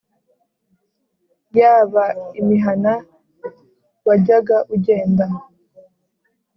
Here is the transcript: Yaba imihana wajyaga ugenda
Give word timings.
Yaba 1.59 2.03
imihana 2.39 2.91
wajyaga 4.07 4.57
ugenda 4.75 5.25